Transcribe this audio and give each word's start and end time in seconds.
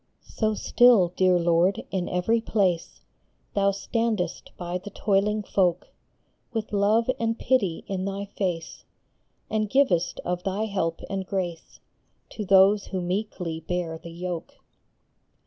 So 0.25 0.55
still, 0.55 1.09
dear 1.15 1.37
Lord, 1.37 1.83
in 1.91 2.09
every 2.09 2.41
place 2.41 3.01
Thou 3.53 3.69
standest 3.69 4.49
by 4.57 4.79
the 4.79 4.89
toiling 4.89 5.43
folk 5.43 5.89
With 6.51 6.73
love 6.73 7.07
and 7.19 7.37
pity 7.37 7.83
in 7.85 8.05
thy 8.05 8.25
face, 8.25 8.83
And 9.47 9.69
givest 9.69 10.19
of 10.25 10.41
thy 10.41 10.63
help 10.65 11.01
and 11.07 11.23
grace 11.27 11.79
To 12.31 12.43
those 12.43 12.85
who 12.87 12.99
meekly 12.99 13.59
bear 13.59 13.99
the 13.99 14.09
yoke. 14.09 14.53